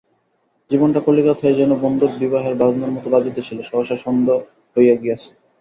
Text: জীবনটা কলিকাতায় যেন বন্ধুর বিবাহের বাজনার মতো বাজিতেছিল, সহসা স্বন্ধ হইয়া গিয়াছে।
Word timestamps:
জীবনটা 0.71 0.99
কলিকাতায় 0.99 1.55
যেন 1.55 1.71
বন্ধুর 1.83 2.11
বিবাহের 2.19 2.55
বাজনার 2.55 2.93
মতো 2.93 3.07
বাজিতেছিল, 3.09 3.57
সহসা 3.61 3.95
স্বন্ধ 3.97 4.27
হইয়া 4.75 4.95
গিয়াছে। 4.95 5.31